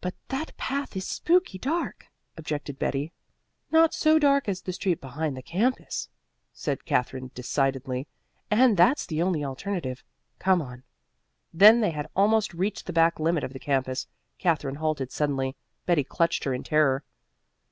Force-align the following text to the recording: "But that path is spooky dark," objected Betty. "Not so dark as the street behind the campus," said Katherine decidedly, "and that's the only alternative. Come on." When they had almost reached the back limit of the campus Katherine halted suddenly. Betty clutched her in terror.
"But 0.00 0.16
that 0.26 0.56
path 0.56 0.96
is 0.96 1.06
spooky 1.06 1.56
dark," 1.56 2.06
objected 2.36 2.80
Betty. 2.80 3.12
"Not 3.70 3.94
so 3.94 4.18
dark 4.18 4.48
as 4.48 4.60
the 4.62 4.72
street 4.72 5.00
behind 5.00 5.36
the 5.36 5.40
campus," 5.42 6.08
said 6.52 6.84
Katherine 6.84 7.30
decidedly, 7.32 8.08
"and 8.50 8.76
that's 8.76 9.06
the 9.06 9.22
only 9.22 9.44
alternative. 9.44 10.02
Come 10.40 10.60
on." 10.60 10.82
When 11.52 11.80
they 11.80 11.90
had 11.92 12.08
almost 12.16 12.52
reached 12.54 12.86
the 12.86 12.92
back 12.92 13.20
limit 13.20 13.44
of 13.44 13.52
the 13.52 13.60
campus 13.60 14.08
Katherine 14.36 14.74
halted 14.82 15.12
suddenly. 15.12 15.54
Betty 15.86 16.02
clutched 16.02 16.42
her 16.42 16.52
in 16.52 16.64
terror. 16.64 17.04